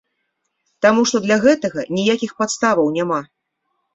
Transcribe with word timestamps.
Таму 0.85 1.01
што 1.09 1.17
для 1.25 1.37
гэтага 1.43 1.83
ніякіх 1.97 2.31
падставаў 2.39 2.87
няма. 2.97 3.21